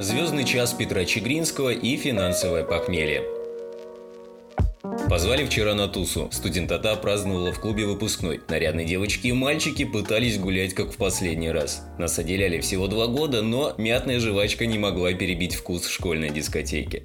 Звездный 0.00 0.44
час 0.44 0.72
Петра 0.72 1.04
Чегринского 1.04 1.70
и 1.70 1.96
финансовое 1.96 2.64
похмелье. 2.64 3.22
Позвали 5.10 5.44
вчера 5.44 5.74
на 5.74 5.88
тусу. 5.88 6.30
Студентата 6.32 6.96
праздновала 6.96 7.52
в 7.52 7.60
клубе 7.60 7.84
выпускной. 7.84 8.40
Нарядные 8.48 8.86
девочки 8.86 9.26
и 9.26 9.32
мальчики 9.32 9.84
пытались 9.84 10.38
гулять 10.38 10.72
как 10.72 10.92
в 10.92 10.96
последний 10.96 11.50
раз. 11.50 11.84
Нас 11.98 12.18
отделяли 12.18 12.60
всего 12.60 12.86
два 12.86 13.08
года, 13.08 13.42
но 13.42 13.74
мятная 13.76 14.20
жвачка 14.20 14.66
не 14.66 14.78
могла 14.78 15.12
перебить 15.12 15.54
вкус 15.54 15.86
школьной 15.86 16.30
дискотеки. 16.30 17.04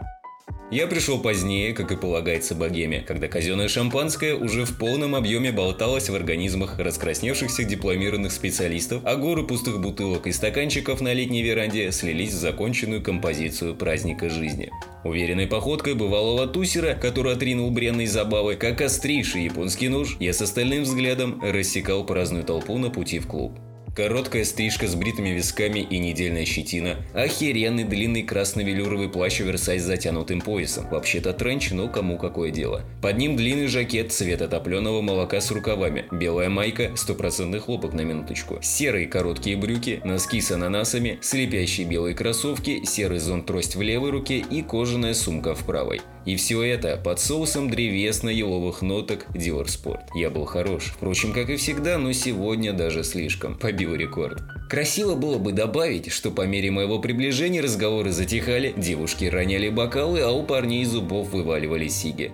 Я 0.71 0.87
пришел 0.87 1.19
позднее, 1.19 1.73
как 1.73 1.91
и 1.91 1.95
полагается 1.95 2.55
богеме, 2.55 3.01
когда 3.01 3.27
казенное 3.27 3.67
шампанское 3.67 4.33
уже 4.33 4.65
в 4.65 4.79
полном 4.79 5.13
объеме 5.13 5.51
болталось 5.51 6.09
в 6.09 6.15
организмах 6.15 6.79
раскрасневшихся 6.79 7.63
дипломированных 7.63 8.31
специалистов, 8.31 9.03
а 9.05 9.15
горы 9.15 9.43
пустых 9.43 9.79
бутылок 9.79 10.25
и 10.25 10.31
стаканчиков 10.31 11.01
на 11.01 11.13
летней 11.13 11.43
веранде 11.43 11.91
слились 11.91 12.33
в 12.33 12.39
законченную 12.39 13.03
композицию 13.03 13.75
праздника 13.75 14.27
жизни. 14.31 14.71
Уверенной 15.03 15.45
походкой 15.45 15.93
бывалого 15.93 16.47
тусера, 16.47 16.95
который 16.95 17.33
отринул 17.33 17.69
бренной 17.69 18.07
забавы, 18.07 18.55
как 18.55 18.81
острейший 18.81 19.43
японский 19.43 19.89
нож, 19.89 20.17
я 20.19 20.33
с 20.33 20.41
остальным 20.41 20.81
взглядом 20.81 21.39
рассекал 21.43 22.03
праздную 22.07 22.43
толпу 22.43 22.79
на 22.79 22.89
пути 22.89 23.19
в 23.19 23.27
клуб. 23.27 23.59
Короткая 23.95 24.43
стрижка 24.43 24.89
с 24.89 24.95
бритыми 24.95 25.29
висками 25.29 25.79
и 25.79 25.99
недельная 25.99 26.43
щетина. 26.43 26.97
Охеренный 27.13 27.85
длинный 27.85 28.23
красно-велюровый 28.23 29.07
плащ 29.07 29.39
оверсайз 29.39 29.83
с 29.83 29.85
затянутым 29.85 30.41
поясом. 30.41 30.89
Вообще-то 30.89 31.31
тренч, 31.31 31.71
но 31.71 31.87
кому 31.87 32.17
какое 32.17 32.51
дело. 32.51 32.81
Под 33.01 33.17
ним 33.17 33.37
длинный 33.37 33.67
жакет 33.67 34.11
цвета 34.11 34.49
топленого 34.49 34.99
молока 34.99 35.39
с 35.39 35.49
рукавами. 35.49 36.07
Белая 36.11 36.49
майка, 36.49 36.91
стопроцентный 36.97 37.61
хлопок 37.61 37.93
на 37.93 38.01
минуточку. 38.01 38.59
Серые 38.61 39.07
короткие 39.07 39.55
брюки, 39.55 40.01
носки 40.03 40.41
с 40.41 40.51
ананасами, 40.51 41.17
слепящие 41.21 41.87
белые 41.87 42.15
кроссовки, 42.15 42.83
серый 42.83 43.19
зонт-трость 43.19 43.77
в 43.77 43.81
левой 43.81 44.09
руке 44.09 44.39
и 44.39 44.61
кожаная 44.61 45.13
сумка 45.13 45.55
в 45.55 45.63
правой. 45.63 46.01
И 46.25 46.35
все 46.37 46.63
это 46.63 46.97
под 46.97 47.19
соусом 47.19 47.69
древесно-еловых 47.69 48.81
ноток 48.81 49.27
Dior 49.29 49.67
Sport. 49.67 50.07
Я 50.15 50.31
был 50.31 50.45
хорош. 50.45 50.85
Впрочем, 50.85 51.31
как 51.33 51.51
и 51.51 51.55
всегда, 51.55 51.99
но 51.99 52.11
сегодня 52.13 52.73
даже 52.73 53.03
слишком. 53.03 53.55
Побил 53.55 53.84
рекорд. 53.93 54.41
Красиво 54.67 55.13
было 55.13 55.37
бы 55.37 55.51
добавить, 55.51 56.11
что 56.11 56.31
по 56.31 56.47
мере 56.47 56.71
моего 56.71 56.97
приближения 56.97 57.61
разговоры 57.61 58.11
затихали, 58.11 58.73
девушки 58.75 59.25
роняли 59.25 59.69
бокалы, 59.69 60.21
а 60.21 60.31
у 60.31 60.43
парней 60.43 60.81
из 60.81 60.89
зубов 60.89 61.29
вываливались 61.29 61.95
сиги. 61.95 62.31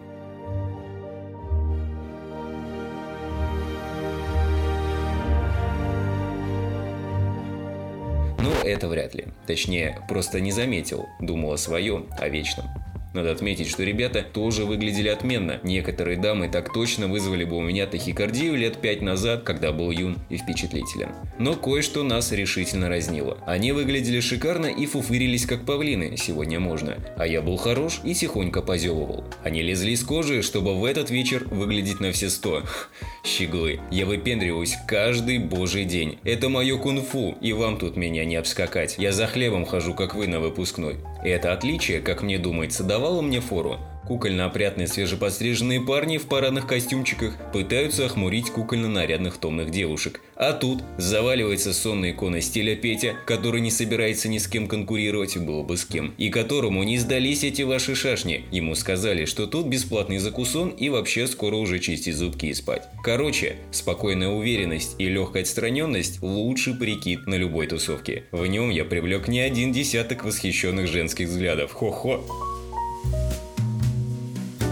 Ну, 8.40 8.52
это 8.64 8.88
вряд 8.88 9.14
ли. 9.14 9.26
Точнее, 9.46 10.00
просто 10.08 10.40
не 10.40 10.52
заметил. 10.52 11.10
Думал 11.20 11.54
о 11.54 11.58
своем, 11.58 12.08
о 12.18 12.30
вечном. 12.30 12.68
Надо 13.14 13.32
отметить, 13.32 13.68
что 13.68 13.84
ребята 13.84 14.24
тоже 14.24 14.66
выглядели 14.66 15.10
отменно. 15.10 15.60
Некоторые 15.64 16.18
дамы 16.18 16.50
так 16.50 16.72
точно 16.74 17.08
вызвали 17.08 17.44
бы 17.44 17.58
у 17.58 17.62
меня 17.62 17.86
тахикардию 17.86 18.56
лет 18.56 18.78
пять 18.80 19.02
назад, 19.02 19.44
когда 19.44 19.74
был 19.74 19.92
юн 19.92 20.18
и 20.30 20.38
впечатлителен. 20.38 21.10
Но 21.38 21.56
кое-что 21.56 22.04
нас 22.04 22.32
решительно 22.32 22.88
разнило. 22.88 23.38
Они 23.46 23.74
выглядели 23.74 24.22
шикарно 24.22 24.68
и 24.68 24.86
фуфырились 24.86 25.46
как 25.46 25.66
павлины, 25.66 26.16
сегодня 26.16 26.60
можно. 26.60 26.96
А 27.18 27.28
я 27.28 27.42
был 27.42 27.58
хорош 27.58 28.00
и 28.06 28.14
тихонько 28.14 28.62
позевывал. 28.62 29.26
Они 29.44 29.62
лезли 29.62 29.92
из 29.92 30.04
кожи, 30.04 30.42
чтобы 30.42 30.80
в 30.80 30.86
этот 30.86 31.10
вечер 31.10 31.46
выглядеть 31.52 32.00
на 32.00 32.12
все 32.14 32.30
сто. 32.30 32.64
Щеглы, 33.26 33.82
я 33.92 34.06
выпендриваюсь 34.06 34.78
каждый 34.88 35.40
божий 35.40 35.84
день. 35.84 36.18
Это 36.24 36.48
мое 36.48 36.78
кунг-фу, 36.78 37.38
и 37.42 37.52
вам 37.52 37.78
тут 37.78 37.98
меня 37.98 38.24
не 38.24 38.38
обскакать. 38.38 38.96
Я 38.98 39.12
за 39.12 39.28
хлебом 39.28 39.66
хожу, 39.66 39.94
как 39.94 40.16
вы 40.16 40.28
на 40.28 40.40
выпускной. 40.40 40.98
Это 41.24 41.54
отличие, 41.54 42.02
как 42.02 42.24
мне 42.24 42.40
думается, 42.40 42.84
давало 42.84 43.22
мне 43.22 43.42
фору. 43.42 43.80
Кукольно-опрятные 44.12 44.88
свежепостриженные 44.88 45.80
парни 45.80 46.18
в 46.18 46.26
парадных 46.26 46.68
костюмчиках 46.68 47.34
пытаются 47.54 48.08
охмурить 48.08 48.50
кукольно-нарядных 48.50 49.38
томных 49.38 49.72
девушек. 49.72 50.20
А 50.36 50.52
тут 50.52 50.84
заваливается 50.98 51.72
сонная 51.72 52.12
икона 52.12 52.42
стиля 52.42 52.76
Петя, 52.76 53.16
который 53.26 53.62
не 53.62 53.72
собирается 53.72 54.28
ни 54.28 54.38
с 54.38 54.50
кем 54.50 54.68
конкурировать, 54.68 55.38
было 55.38 55.64
бы 55.64 55.78
с 55.78 55.86
кем, 55.86 56.14
и 56.18 56.28
которому 56.28 56.84
не 56.84 56.98
сдались 56.98 57.46
эти 57.46 57.62
ваши 57.62 57.96
шашни. 57.96 58.44
Ему 58.52 58.76
сказали, 58.76 59.24
что 59.24 59.48
тут 59.48 59.68
бесплатный 59.68 60.18
закусон 60.18 60.72
и 60.72 60.90
вообще 60.90 61.26
скоро 61.26 61.56
уже 61.56 61.80
чистить 61.80 62.18
зубки 62.18 62.48
и 62.48 62.54
спать. 62.54 62.90
Короче, 63.06 63.56
спокойная 63.72 64.28
уверенность 64.28 64.96
и 64.98 65.08
легкая 65.08 65.44
отстраненность– 65.44 66.20
лучший 66.22 66.76
прикид 66.76 67.28
на 67.28 67.36
любой 67.36 67.68
тусовке. 67.68 68.26
В 68.34 68.46
нем 68.46 68.72
я 68.72 68.84
привлек 68.84 69.30
не 69.30 69.40
один 69.40 69.72
десяток 69.72 70.26
восхищенных 70.26 70.88
женских 70.88 71.30
взглядов. 71.30 71.72
Хо-хо! 71.72 72.51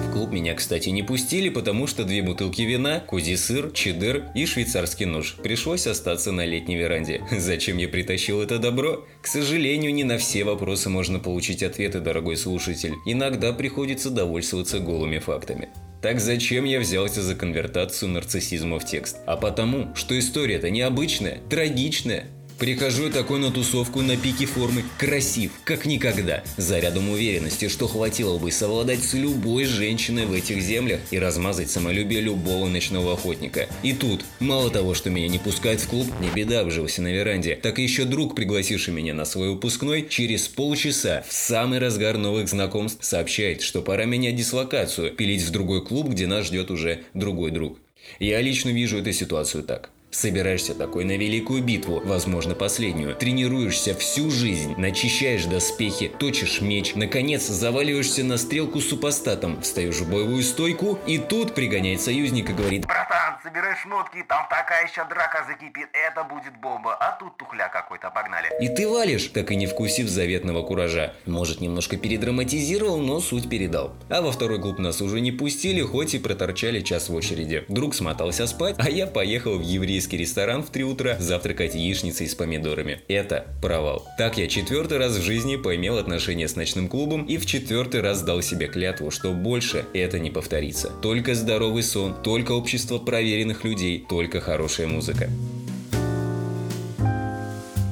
Клуб 0.09 0.31
меня, 0.31 0.55
кстати, 0.55 0.89
не 0.89 1.03
пустили, 1.03 1.49
потому 1.49 1.87
что 1.87 2.03
две 2.03 2.21
бутылки 2.21 2.61
вина, 2.63 2.99
кузи-сыр, 2.99 3.71
чеддер 3.73 4.25
и 4.35 4.45
швейцарский 4.45 5.05
нож. 5.05 5.35
Пришлось 5.41 5.87
остаться 5.87 6.31
на 6.31 6.45
летней 6.45 6.75
веранде. 6.75 7.21
Зачем 7.31 7.77
я 7.77 7.87
притащил 7.87 8.41
это 8.41 8.59
добро? 8.59 9.05
К 9.21 9.27
сожалению, 9.27 9.93
не 9.93 10.03
на 10.03 10.17
все 10.17 10.43
вопросы 10.43 10.89
можно 10.89 11.19
получить 11.19 11.63
ответы, 11.63 11.99
дорогой 11.99 12.37
слушатель. 12.37 12.95
Иногда 13.05 13.53
приходится 13.53 14.09
довольствоваться 14.09 14.79
голыми 14.79 15.19
фактами. 15.19 15.69
Так 16.01 16.21
зачем 16.21 16.63
я 16.63 16.79
взялся 16.79 17.21
за 17.21 17.35
конвертацию 17.35 18.09
нарциссизма 18.09 18.79
в 18.79 18.85
текст? 18.85 19.17
А 19.25 19.35
потому, 19.35 19.93
что 19.95 20.17
история-то 20.17 20.69
необычная, 20.69 21.39
трагичная, 21.49 22.27
Прихожу 22.59 23.09
такой 23.09 23.39
на 23.39 23.51
тусовку 23.51 24.01
на 24.01 24.17
пике 24.17 24.45
формы, 24.45 24.83
красив, 24.97 25.53
как 25.63 25.85
никогда, 25.85 26.43
за 26.57 26.79
рядом 26.79 27.09
уверенности, 27.09 27.69
что 27.69 27.87
хватило 27.87 28.37
бы 28.37 28.51
совладать 28.51 29.01
с 29.01 29.13
любой 29.13 29.63
женщиной 29.63 30.25
в 30.25 30.33
этих 30.33 30.61
землях 30.61 30.99
и 31.09 31.17
размазать 31.17 31.71
самолюбие 31.71 32.19
любого 32.19 32.67
ночного 32.67 33.13
охотника. 33.13 33.69
И 33.81 33.93
тут, 33.93 34.25
мало 34.41 34.69
того, 34.69 34.93
что 34.93 35.09
меня 35.09 35.29
не 35.29 35.39
пускают 35.39 35.79
в 35.79 35.87
клуб, 35.87 36.07
не 36.19 36.27
беда, 36.27 36.59
обжился 36.59 37.01
на 37.01 37.13
веранде, 37.13 37.55
так 37.55 37.79
еще 37.79 38.03
друг, 38.03 38.35
пригласивший 38.35 38.93
меня 38.93 39.13
на 39.13 39.23
свой 39.23 39.51
выпускной, 39.51 40.05
через 40.09 40.49
полчаса, 40.49 41.23
в 41.29 41.31
самый 41.31 41.79
разгар 41.79 42.17
новых 42.17 42.49
знакомств, 42.49 43.05
сообщает, 43.05 43.61
что 43.61 43.81
пора 43.81 44.03
менять 44.03 44.35
дислокацию, 44.35 45.13
пилить 45.13 45.43
в 45.43 45.51
другой 45.51 45.85
клуб, 45.85 46.09
где 46.09 46.27
нас 46.27 46.47
ждет 46.47 46.71
уже 46.71 47.03
другой 47.13 47.51
друг. 47.51 47.79
Я 48.19 48.41
лично 48.41 48.69
вижу 48.69 48.97
эту 48.97 49.13
ситуацию 49.13 49.63
так. 49.63 49.91
Собираешься 50.11 50.73
такой 50.73 51.05
на 51.05 51.17
великую 51.17 51.63
битву, 51.63 52.01
возможно 52.03 52.55
последнюю. 52.55 53.15
Тренируешься 53.15 53.93
всю 53.93 54.31
жизнь, 54.31 54.73
начищаешь 54.75 55.45
доспехи, 55.45 56.11
точишь 56.19 56.61
меч, 56.61 56.95
наконец 56.95 57.45
заваливаешься 57.45 58.23
на 58.23 58.37
стрелку 58.37 58.81
с 58.81 58.89
супостатом, 58.89 59.61
встаешь 59.61 59.97
в 59.97 60.09
боевую 60.09 60.41
стойку, 60.41 60.97
и 61.05 61.19
тут 61.19 61.53
пригоняет 61.53 62.01
союзник 62.01 62.49
и 62.49 62.53
говорит 62.53 62.87
Братан, 62.87 63.08
собирай 63.49 63.75
шмотки, 63.75 64.23
там 64.27 64.47
такая 64.49 64.85
еще 64.85 65.03
драка 65.05 65.43
закипит, 65.47 65.87
это 65.93 66.23
будет 66.23 66.55
бомба, 66.61 66.93
а 66.93 67.17
тут 67.19 67.37
тухля 67.37 67.69
какой-то, 67.69 68.11
погнали. 68.11 68.47
И 68.61 68.69
ты 68.69 68.87
валишь, 68.87 69.27
так 69.27 69.51
и 69.51 69.55
не 69.55 69.65
вкусив 69.65 70.07
заветного 70.07 70.61
куража. 70.63 71.13
Может, 71.25 71.61
немножко 71.61 71.97
передраматизировал, 71.97 72.97
но 72.99 73.19
суть 73.19 73.49
передал. 73.49 73.95
А 74.09 74.21
во 74.21 74.31
второй 74.31 74.61
клуб 74.61 74.77
нас 74.77 75.01
уже 75.01 75.19
не 75.19 75.31
пустили, 75.31 75.81
хоть 75.81 76.13
и 76.13 76.19
проторчали 76.19 76.81
час 76.81 77.09
в 77.09 77.15
очереди. 77.15 77.65
Друг 77.69 77.95
смотался 77.95 78.45
спать, 78.45 78.75
а 78.77 78.89
я 78.89 79.07
поехал 79.07 79.57
в 79.57 79.61
еврейский 79.61 80.17
ресторан 80.17 80.63
в 80.63 80.69
3 80.69 80.83
утра 80.83 81.15
завтракать 81.17 81.73
яичницей 81.73 82.27
с 82.27 82.35
помидорами. 82.35 83.01
Это 83.07 83.47
провал. 83.61 84.05
Так 84.17 84.37
я 84.37 84.47
четвертый 84.47 84.99
раз 84.99 85.13
в 85.13 85.23
жизни 85.23 85.55
поимел 85.55 85.97
отношения 85.97 86.47
с 86.47 86.55
ночным 86.55 86.87
клубом 86.87 87.23
и 87.23 87.37
в 87.37 87.45
четвертый 87.45 88.01
раз 88.01 88.21
дал 88.21 88.41
себе 88.41 88.67
клятву, 88.67 89.09
что 89.09 89.31
больше 89.31 89.85
это 89.93 90.19
не 90.19 90.29
повторится. 90.29 90.91
Только 91.01 91.33
здоровый 91.33 91.83
сон, 91.83 92.13
только 92.21 92.51
общество 92.51 92.99
проверенных 93.39 93.63
людей, 93.63 94.05
только 94.07 94.41
хорошая 94.41 94.87
музыка. 94.87 95.29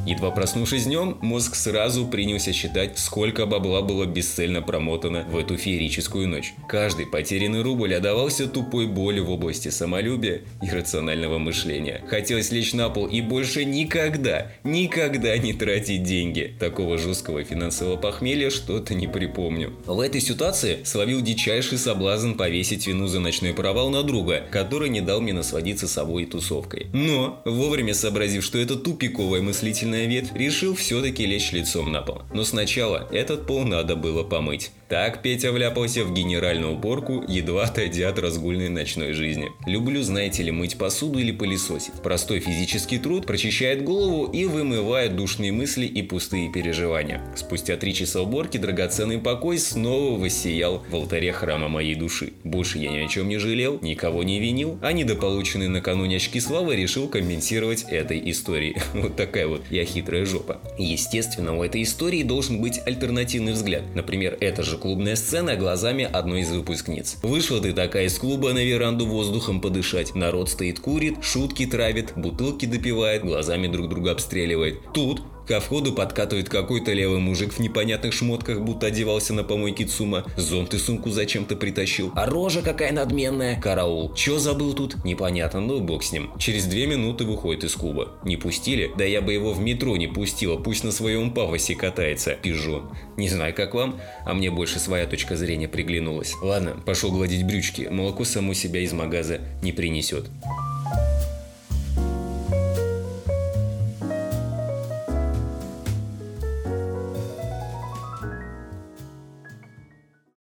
Едва 0.07 0.31
проснувшись 0.31 0.85
днем, 0.85 1.17
мозг 1.21 1.55
сразу 1.55 2.07
принялся 2.07 2.53
считать, 2.53 2.97
сколько 2.97 3.45
бабла 3.45 3.81
было 3.81 4.05
бесцельно 4.05 4.61
промотано 4.61 5.25
в 5.29 5.35
эту 5.35 5.57
феерическую 5.57 6.29
ночь. 6.29 6.53
Каждый 6.69 7.05
потерянный 7.05 7.61
рубль 7.61 7.93
отдавался 7.93 8.47
тупой 8.47 8.87
боли 8.87 9.19
в 9.19 9.29
области 9.29 9.67
самолюбия 9.67 10.43
и 10.61 10.69
рационального 10.69 11.39
мышления. 11.39 12.01
Хотелось 12.07 12.53
лечь 12.53 12.73
на 12.73 12.87
пол 12.87 13.07
и 13.07 13.19
больше 13.19 13.65
никогда, 13.65 14.49
никогда 14.63 15.37
не 15.37 15.51
тратить 15.51 16.03
деньги. 16.03 16.55
Такого 16.57 16.97
жесткого 16.97 17.43
финансового 17.43 17.97
похмелья 17.97 18.49
что-то 18.49 18.93
не 18.93 19.07
припомню. 19.07 19.73
В 19.85 19.99
этой 19.99 20.21
ситуации 20.21 20.77
словил 20.85 21.19
дичайший 21.19 21.77
соблазн 21.77 22.35
повесить 22.35 22.87
вину 22.87 23.07
за 23.07 23.19
ночной 23.19 23.53
провал 23.53 23.89
на 23.89 24.03
друга, 24.03 24.43
который 24.51 24.87
не 24.87 25.01
дал 25.01 25.19
мне 25.19 25.33
насладиться 25.33 25.85
собой 25.85 26.23
и 26.23 26.27
тусовкой. 26.27 26.87
Но, 26.93 27.41
вовремя 27.43 27.93
сообразив, 27.93 28.45
что 28.45 28.57
это 28.57 28.77
тупиковая 28.77 29.41
мыслительная 29.41 29.96
ветвь, 30.05 30.33
решил 30.35 30.75
все-таки 30.75 31.25
лечь 31.25 31.51
лицом 31.51 31.91
на 31.91 32.01
пол. 32.01 32.21
Но 32.33 32.43
сначала 32.43 33.07
этот 33.11 33.47
пол 33.47 33.63
надо 33.65 33.95
было 33.95 34.23
помыть. 34.23 34.71
Так 34.89 35.21
Петя 35.21 35.51
вляпался 35.51 36.05
в 36.05 36.13
генеральную 36.13 36.73
уборку, 36.73 37.21
едва 37.27 37.65
отойдя 37.65 38.07
от 38.07 38.19
разгульной 38.19 38.69
ночной 38.69 39.11
жизни. 39.11 39.51
Люблю, 39.65 40.01
знаете 40.01 40.43
ли, 40.43 40.51
мыть 40.51 40.77
посуду 40.77 41.19
или 41.19 41.33
пылесосить. 41.33 41.93
Простой 42.01 42.39
физический 42.39 42.97
труд 42.97 43.25
прочищает 43.25 43.83
голову 43.83 44.31
и 44.31 44.45
вымывает 44.45 45.17
душные 45.17 45.51
мысли 45.51 45.85
и 45.85 46.01
пустые 46.03 46.49
переживания. 46.49 47.21
Спустя 47.35 47.75
три 47.75 47.93
часа 47.93 48.21
уборки 48.21 48.57
драгоценный 48.57 49.17
покой 49.17 49.57
снова 49.57 50.17
воссиял 50.17 50.85
в 50.89 50.95
алтаре 50.95 51.33
храма 51.33 51.67
моей 51.67 51.95
души. 51.95 52.31
Больше 52.45 52.77
я 52.77 52.89
ни 52.89 52.97
о 52.99 53.07
чем 53.09 53.27
не 53.27 53.39
жалел, 53.39 53.79
никого 53.81 54.23
не 54.23 54.39
винил, 54.39 54.79
а 54.81 54.93
недополученные 54.93 55.67
накануне 55.67 56.15
очки 56.15 56.39
славы 56.39 56.77
решил 56.77 57.09
компенсировать 57.09 57.83
этой 57.83 58.31
историей. 58.31 58.77
Вот 59.07 59.15
такая 59.15 59.47
вот 59.47 59.63
я 59.69 59.85
хитрая 59.85 60.25
жопа. 60.25 60.59
Естественно, 60.77 61.55
у 61.57 61.63
этой 61.63 61.83
истории 61.83 62.23
должен 62.23 62.61
быть 62.61 62.79
альтернативный 62.85 63.53
взгляд. 63.53 63.83
Например, 63.93 64.35
это 64.39 64.63
же 64.63 64.76
клубная 64.77 65.15
сцена 65.15 65.55
глазами 65.55 66.05
одной 66.05 66.41
из 66.41 66.51
выпускниц. 66.51 67.17
Вышла 67.23 67.59
ты 67.59 67.73
такая 67.73 68.05
из 68.05 68.17
клуба 68.17 68.53
на 68.53 68.63
веранду 68.63 69.05
воздухом 69.05 69.59
подышать. 69.61 70.15
Народ 70.15 70.49
стоит 70.49 70.79
курит, 70.79 71.23
шутки 71.23 71.65
травит, 71.65 72.13
бутылки 72.15 72.65
допивает, 72.65 73.23
глазами 73.23 73.67
друг 73.67 73.89
друга 73.89 74.11
обстреливает. 74.11 74.81
Тут 74.93 75.21
Ко 75.47 75.61
входу 75.61 75.93
подкатывает 75.93 76.49
какой-то 76.49 76.91
левый 76.91 77.19
мужик 77.19 77.53
в 77.53 77.59
непонятных 77.59 78.11
шмотках, 78.11 78.59
будто 78.59 78.87
одевался 78.87 79.33
на 79.33 79.45
помойке 79.45 79.85
ЦУМа. 79.85 80.25
Зонт 80.35 80.73
и 80.73 80.77
сумку 80.77 81.09
зачем-то 81.09 81.55
притащил. 81.55 82.11
А 82.15 82.25
рожа 82.25 82.61
какая 82.61 82.91
надменная. 82.91 83.57
Караул. 83.61 84.13
Чё 84.13 84.39
забыл 84.39 84.73
тут? 84.73 85.05
Непонятно, 85.05 85.61
ну 85.61 85.79
бог 85.79 86.03
с 86.03 86.11
ним. 86.11 86.31
Через 86.37 86.65
две 86.65 86.85
минуты 86.85 87.23
выходит 87.23 87.63
из 87.63 87.75
клуба. 87.75 88.09
Не 88.25 88.35
пустили? 88.35 88.91
Да 88.97 89.05
я 89.05 89.21
бы 89.21 89.31
его 89.31 89.53
в 89.53 89.61
метро 89.61 89.95
не 89.95 90.07
пустила, 90.07 90.57
пусть 90.57 90.83
на 90.83 90.91
своем 90.91 91.31
пафосе 91.31 91.75
катается. 91.75 92.35
Пижон. 92.41 92.91
Не 93.15 93.29
знаю, 93.29 93.53
как 93.55 93.73
вам, 93.73 94.01
а 94.25 94.33
мне 94.33 94.51
больше 94.51 94.79
своя 94.79 95.07
точка 95.07 95.37
зрения 95.37 95.69
приглянулась. 95.69 96.33
Ладно, 96.41 96.75
пошел 96.85 97.09
гладить 97.09 97.45
брючки. 97.45 97.87
Молоко 97.89 98.25
само 98.25 98.53
себя 98.53 98.81
из 98.81 98.91
магаза 98.91 99.39
не 99.61 99.71
принесет. 99.71 100.25